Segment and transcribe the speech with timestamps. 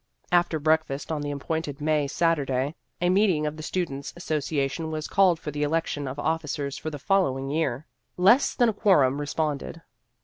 [0.31, 5.39] After breakfast on the appointed May Saturday, a meeting of the Students' Association was called
[5.39, 7.85] for the election of officers for the following year.
[8.17, 9.83] Less than a quorum responded.